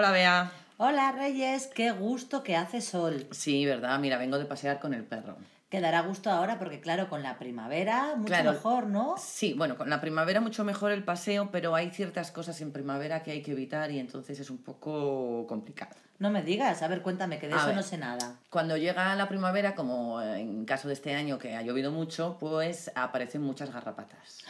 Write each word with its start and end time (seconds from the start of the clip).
Hola 0.00 1.10
Reyes, 1.10 1.66
qué 1.74 1.90
gusto 1.90 2.44
que 2.44 2.56
hace 2.56 2.80
sol. 2.80 3.26
Sí, 3.32 3.66
verdad, 3.66 3.98
mira, 3.98 4.16
vengo 4.16 4.38
de 4.38 4.44
pasear 4.44 4.78
con 4.78 4.94
el 4.94 5.02
perro. 5.02 5.36
Quedará 5.70 6.02
gusto 6.02 6.30
ahora 6.30 6.56
porque 6.60 6.80
claro, 6.80 7.08
con 7.08 7.24
la 7.24 7.36
primavera 7.36 8.14
mucho 8.14 8.28
Claro. 8.28 8.52
mejor, 8.52 8.86
¿no? 8.86 9.16
Sí, 9.18 9.54
bueno, 9.58 9.76
con 9.76 9.90
la 9.90 10.00
primavera 10.00 10.40
mucho 10.40 10.62
mejor 10.62 10.92
el 10.92 11.02
paseo, 11.02 11.50
pero 11.50 11.74
hay 11.74 11.90
ciertas 11.90 12.30
cosas 12.30 12.60
en 12.60 12.70
primavera 12.70 13.24
que 13.24 13.32
hay 13.32 13.42
que 13.42 13.50
evitar 13.50 13.90
y 13.90 13.98
entonces 13.98 14.38
es 14.38 14.50
un 14.50 14.58
poco 14.58 15.46
complicado. 15.48 15.96
No 16.20 16.30
me 16.30 16.42
digas, 16.42 16.80
a 16.82 16.86
ver, 16.88 17.02
cuéntame, 17.02 17.40
que 17.40 17.48
de 17.48 17.54
A 17.54 17.56
eso 17.56 17.66
ver. 17.66 17.74
no 17.76 17.82
sé 17.82 17.98
nada. 17.98 18.36
Cuando 18.48 18.76
llega 18.76 19.16
la 19.16 19.28
primavera, 19.28 19.74
como 19.74 20.22
en 20.22 20.64
caso 20.64 20.86
de 20.86 20.94
este 20.94 21.14
año 21.16 21.38
que 21.40 21.56
ha 21.56 21.62
llovido 21.62 21.90
mucho, 21.90 22.36
pues 22.38 22.92
aparecen 22.94 23.42
muchas 23.42 23.72
garrapatas. 23.72 24.44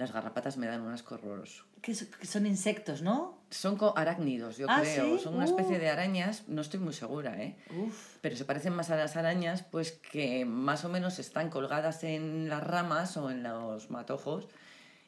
Las 0.00 0.12
garrapatas 0.12 0.56
me 0.56 0.66
dan 0.66 0.80
un 0.80 0.92
asco 0.94 1.16
horroroso. 1.16 1.64
Que, 1.82 1.94
so- 1.94 2.06
que 2.18 2.26
son 2.26 2.46
insectos, 2.46 3.02
¿no? 3.02 3.38
Son 3.50 3.76
arácnidos, 3.96 4.56
yo 4.56 4.64
Ah, 4.66 4.80
creo. 4.80 5.18
¿sí? 5.18 5.22
Son 5.24 5.34
una 5.34 5.44
Uh. 5.44 5.48
especie 5.50 5.78
de 5.78 5.90
arañas, 5.90 6.48
no 6.48 6.62
estoy 6.62 6.80
muy 6.80 6.94
segura, 6.94 7.36
¿eh? 7.42 7.58
Uf, 7.76 8.16
Pero 8.22 8.34
se 8.34 8.46
parecen 8.46 8.72
más 8.72 8.88
a 8.88 8.96
las 8.96 9.16
arañas, 9.16 9.62
pues 9.62 9.92
que 9.92 10.46
más 10.46 10.86
o 10.86 10.88
menos 10.88 11.18
están 11.18 11.50
colgadas 11.50 12.02
en 12.02 12.48
las 12.48 12.62
ramas 12.66 13.14
o 13.18 13.30
en 13.30 13.42
los 13.42 13.90
matojos 13.90 14.48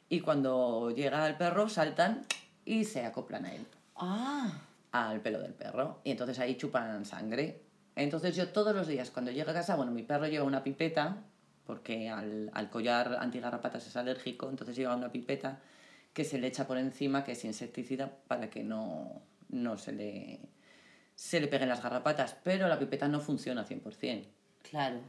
y 0.09 0.19
cuando 0.19 0.91
llega 0.91 1.27
el 1.27 1.37
perro 1.37 1.69
saltan 1.69 2.21
y 2.63 2.85
se 2.85 3.03
acoplan 3.03 3.45
a 3.45 3.53
él, 3.55 3.65
ah, 3.95 4.51
al 4.91 5.21
pelo 5.21 5.39
del 5.41 5.55
perro. 5.55 6.01
Y 6.03 6.11
entonces 6.11 6.37
ahí 6.37 6.55
chupan 6.55 7.03
sangre. 7.03 7.63
Entonces 7.95 8.35
yo 8.35 8.49
todos 8.49 8.75
los 8.75 8.85
días 8.85 9.09
cuando 9.09 9.31
llego 9.31 9.49
a 9.49 9.53
casa, 9.55 9.75
bueno, 9.75 9.91
mi 9.91 10.03
perro 10.03 10.27
lleva 10.27 10.45
una 10.45 10.63
pipeta, 10.63 11.17
porque 11.65 12.09
al, 12.09 12.49
al 12.53 12.69
collar 12.69 13.17
antigarrapatas 13.19 13.87
es 13.87 13.95
alérgico, 13.95 14.49
entonces 14.49 14.75
lleva 14.75 14.95
una 14.95 15.11
pipeta 15.11 15.59
que 16.13 16.23
se 16.23 16.37
le 16.37 16.47
echa 16.47 16.67
por 16.67 16.77
encima, 16.77 17.23
que 17.23 17.31
es 17.31 17.43
insecticida, 17.43 18.11
para 18.27 18.49
que 18.49 18.63
no, 18.63 19.23
no 19.49 19.77
se, 19.77 19.91
le, 19.91 20.39
se 21.15 21.39
le 21.39 21.47
peguen 21.47 21.69
las 21.69 21.81
garrapatas. 21.81 22.35
Pero 22.43 22.67
la 22.67 22.77
pipeta 22.77 23.07
no 23.07 23.19
funciona 23.19 23.65
100%. 23.65 24.25
claro. 24.69 24.99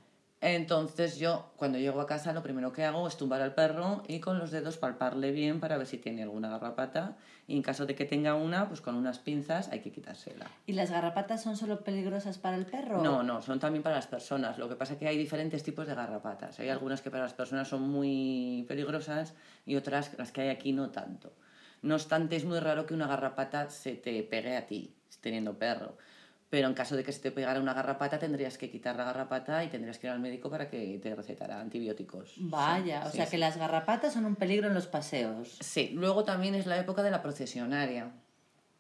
Entonces 0.47 1.17
yo 1.19 1.53
cuando 1.57 1.79
llego 1.79 2.03
a 2.03 2.07
casa 2.07 2.35
lo 2.35 2.43
primero 2.43 2.71
que 2.71 2.85
hago 2.85 3.09
es 3.09 3.17
tumbar 3.17 3.41
al 3.41 3.55
perro 3.55 4.03
y 4.07 4.21
con 4.21 4.39
los 4.39 4.51
dedos 4.51 4.77
palparle 4.77 5.33
bien 5.33 5.59
para 5.59 5.79
ver 5.79 5.87
si 5.87 5.97
tiene 5.97 6.23
alguna 6.23 6.51
garrapata 6.51 7.17
y 7.47 7.57
en 7.57 7.63
caso 7.63 7.87
de 7.87 7.95
que 7.95 8.05
tenga 8.05 8.35
una, 8.35 8.69
pues 8.69 8.83
con 8.83 8.95
unas 8.95 9.19
pinzas 9.19 9.71
hay 9.71 9.81
que 9.81 9.91
quitársela. 9.91 10.45
¿Y 10.67 10.75
las 10.75 10.91
garrapatas 10.91 11.43
son 11.43 11.57
solo 11.57 11.83
peligrosas 11.83 12.37
para 12.37 12.59
el 12.59 12.67
perro? 12.67 13.03
No, 13.03 13.23
no, 13.23 13.41
son 13.41 13.59
también 13.59 13.83
para 13.83 13.97
las 13.97 14.07
personas. 14.07 14.59
Lo 14.59 14.69
que 14.69 14.77
pasa 14.77 14.93
es 14.93 14.99
que 14.99 15.09
hay 15.09 15.17
diferentes 15.17 15.63
tipos 15.63 15.87
de 15.87 15.95
garrapatas. 15.95 16.61
Hay 16.61 16.69
algunas 16.69 17.01
que 17.01 17.11
para 17.11 17.23
las 17.23 17.33
personas 17.33 17.67
son 17.67 17.81
muy 17.89 18.67
peligrosas 18.69 19.33
y 19.65 19.77
otras, 19.77 20.11
las 20.19 20.31
que 20.31 20.43
hay 20.43 20.49
aquí, 20.51 20.75
no 20.75 20.91
tanto. 20.91 21.33
No 21.81 21.95
obstante, 21.95 22.37
es 22.37 22.45
muy 22.45 22.61
raro 22.61 22.85
que 22.85 22.93
una 22.93 23.07
garrapata 23.07 23.71
se 23.71 23.95
te 23.95 24.23
pegue 24.25 24.59
a 24.59 24.67
ti, 24.67 24.95
teniendo 25.23 25.59
perro. 25.59 25.97
Pero 26.51 26.69
en 26.69 26.75
caso 26.75 26.95
de 26.95 27.03
que 27.03 27.11
se 27.13 27.21
te 27.21 27.31
pegara 27.33 27.59
una 27.61 27.75
garrapata, 27.75 28.19
tendrías 28.19 28.59
que 28.59 28.71
quitar 28.71 28.95
la 28.97 29.05
garrapata 29.05 29.65
y 29.65 29.69
tendrías 29.69 29.99
que 29.99 30.07
ir 30.07 30.13
al 30.13 30.21
médico 30.21 30.51
para 30.51 30.69
que 30.69 30.99
te 31.03 31.15
recetara 31.15 31.61
antibióticos. 31.61 32.35
Vaya, 32.37 33.03
Sí, 33.03 33.09
o 33.09 33.11
sí, 33.11 33.17
sea 33.17 33.25
sí. 33.27 33.31
que 33.33 33.39
las 33.39 33.57
garrapatas 33.57 34.13
son 34.13 34.25
un 34.25 34.37
peligro 34.37 34.69
en 34.69 34.75
los 34.75 34.87
paseos. 34.87 35.57
Sí, 35.61 35.91
luego 35.95 36.23
también 36.25 36.55
es 36.55 36.67
la 36.67 36.79
época 36.79 37.03
de 37.03 37.11
la 37.11 37.23
procesionaria. 37.23 38.13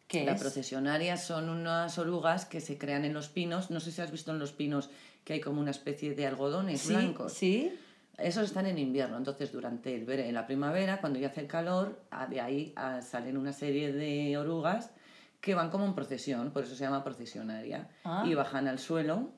¿Qué 0.06 0.24
La 0.24 0.32
es? 0.34 0.40
procesionaria 0.40 1.16
son 1.16 1.48
unas 1.48 1.98
orugas 1.98 2.44
que 2.44 2.60
se 2.60 2.76
crean 2.78 3.04
en 3.04 3.14
los 3.14 3.28
pinos. 3.28 3.70
No 3.70 3.80
sé 3.80 3.90
si 3.90 4.02
has 4.02 4.12
visto 4.12 4.30
en 4.30 4.38
los 4.38 4.52
pinos 4.52 4.90
que 5.24 5.32
hay 5.32 5.40
como 5.40 5.60
una 5.60 5.70
especie 5.70 6.14
de 6.14 6.26
algodones 6.26 6.86
blancos. 6.88 7.32
sí. 7.32 7.72
Esos 8.16 8.44
están 8.44 8.66
en 8.66 8.78
invierno, 8.78 9.16
entonces 9.16 9.50
durante 9.50 9.92
el 9.92 10.08
en 10.08 10.34
la 10.34 10.46
primavera, 10.46 11.00
cuando 11.00 11.18
ya 11.18 11.26
hace 11.26 11.40
el 11.40 11.48
calor, 11.48 12.00
ah, 12.12 12.28
de 12.28 12.40
ahí 12.40 12.72
ah, 12.76 13.00
salen 13.02 13.36
una 13.36 13.52
serie 13.52 13.92
de 13.92 14.38
orugas 14.38 14.90
que 15.44 15.55
van 15.55 15.69
como 15.71 15.84
en 15.84 15.94
procesión, 15.94 16.50
por 16.53 16.65
eso 16.65 16.75
se 16.75 16.84
llama 16.84 17.05
procesionaria, 17.05 17.91
Ah. 18.03 18.25
y 18.27 18.32
bajan 18.34 18.66
al 18.66 18.78
suelo 18.78 19.31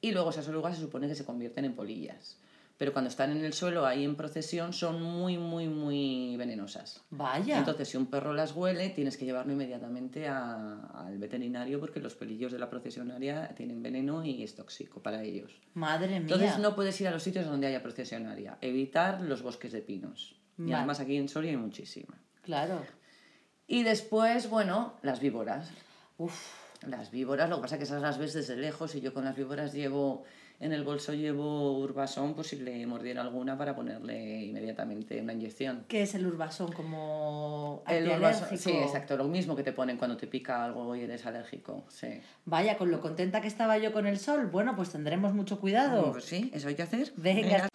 y 0.00 0.12
luego 0.12 0.30
esas 0.30 0.46
orugas 0.48 0.76
se 0.76 0.82
supone 0.82 1.08
que 1.08 1.16
se 1.16 1.24
convierten 1.24 1.64
en 1.64 1.74
polillas. 1.74 2.38
Pero 2.78 2.92
cuando 2.92 3.08
están 3.08 3.32
en 3.32 3.42
el 3.42 3.52
suelo 3.54 3.86
ahí 3.86 4.04
en 4.04 4.16
procesión 4.16 4.72
son 4.74 5.02
muy, 5.02 5.38
muy, 5.38 5.66
muy 5.66 6.36
venenosas. 6.36 7.02
Vaya. 7.10 7.56
Entonces, 7.58 7.88
si 7.88 7.96
un 7.96 8.06
perro 8.06 8.34
las 8.34 8.54
huele, 8.54 8.90
tienes 8.90 9.16
que 9.16 9.24
llevarlo 9.24 9.54
inmediatamente 9.54 10.28
a- 10.28 10.82
al 11.06 11.16
veterinario 11.18 11.80
porque 11.80 12.00
los 12.00 12.14
pelillos 12.14 12.52
de 12.52 12.58
la 12.58 12.68
procesionaria 12.68 13.48
tienen 13.56 13.82
veneno 13.82 14.22
y 14.24 14.42
es 14.44 14.54
tóxico 14.54 15.02
para 15.02 15.22
ellos. 15.22 15.58
Madre 15.74 16.08
mía. 16.08 16.18
Entonces 16.18 16.58
no 16.58 16.74
puedes 16.76 17.00
ir 17.00 17.08
a 17.08 17.10
los 17.12 17.22
sitios 17.22 17.46
donde 17.46 17.66
haya 17.66 17.82
procesionaria. 17.82 18.58
Evitar 18.60 19.22
los 19.22 19.40
bosques 19.42 19.72
de 19.72 19.80
pinos. 19.80 20.38
Y 20.58 20.72
además 20.72 21.00
aquí 21.00 21.16
en 21.16 21.28
Soria 21.28 21.50
hay 21.52 21.56
muchísima. 21.56 22.14
Claro. 22.42 22.82
Y 23.68 23.82
después, 23.82 24.48
bueno, 24.48 24.94
las 25.02 25.20
víboras. 25.20 25.70
Uf, 26.18 26.34
Las 26.86 27.10
víboras, 27.10 27.48
lo 27.50 27.56
que 27.56 27.62
pasa 27.62 27.74
es 27.74 27.78
que 27.80 27.84
esas 27.84 28.00
las 28.02 28.18
ves 28.18 28.32
desde 28.32 28.56
lejos 28.56 28.94
y 28.94 29.00
yo 29.00 29.12
con 29.12 29.24
las 29.24 29.34
víboras 29.34 29.72
llevo, 29.72 30.24
en 30.60 30.72
el 30.72 30.84
bolso 30.84 31.12
llevo 31.14 31.78
urbasón 31.78 32.34
por 32.34 32.44
si 32.44 32.56
le 32.56 32.86
mordiera 32.86 33.22
alguna 33.22 33.58
para 33.58 33.74
ponerle 33.74 34.44
inmediatamente 34.44 35.20
una 35.20 35.32
inyección. 35.32 35.84
¿qué 35.88 36.02
es 36.02 36.14
el 36.14 36.26
urbasón 36.26 36.72
como 36.72 37.82
El 37.88 38.08
urbasón, 38.08 38.56
sí, 38.56 38.70
exacto, 38.70 39.16
lo 39.16 39.24
mismo 39.24 39.56
que 39.56 39.62
te 39.64 39.72
ponen 39.72 39.96
cuando 39.96 40.16
te 40.16 40.26
pica 40.26 40.64
algo 40.64 40.94
y 40.94 41.00
eres 41.00 41.26
alérgico. 41.26 41.84
Sí. 41.88 42.20
Vaya, 42.44 42.78
con 42.78 42.90
lo 42.90 43.00
contenta 43.00 43.40
que 43.40 43.48
estaba 43.48 43.78
yo 43.78 43.92
con 43.92 44.06
el 44.06 44.18
sol, 44.18 44.46
bueno, 44.46 44.76
pues 44.76 44.90
tendremos 44.90 45.34
mucho 45.34 45.58
cuidado. 45.58 46.12
Pues 46.12 46.24
sí, 46.24 46.50
eso 46.54 46.68
hay 46.68 46.76
que 46.76 46.82
hacer. 46.82 47.12
Venga. 47.16 47.68